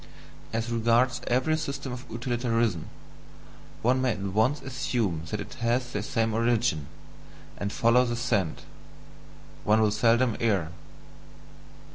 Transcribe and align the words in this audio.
As 0.51 0.71
regards 0.71 1.21
every 1.27 1.55
system 1.55 1.91
of 1.93 2.07
utilitarianism, 2.09 2.87
one 3.83 4.01
may 4.01 4.13
at 4.13 4.19
once 4.21 4.59
assume 4.63 5.21
that 5.29 5.39
it 5.39 5.53
has 5.59 5.91
the 5.91 6.01
same 6.01 6.33
origin, 6.33 6.87
and 7.55 7.71
follow 7.71 8.03
the 8.03 8.15
scent: 8.15 8.63
one 9.63 9.79
will 9.79 9.91
seldom 9.91 10.37
err. 10.39 10.69